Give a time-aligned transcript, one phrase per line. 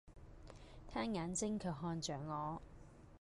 [0.87, 2.59] 他眼睛卻看着我。